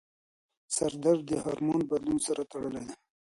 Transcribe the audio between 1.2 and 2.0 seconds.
د هارمون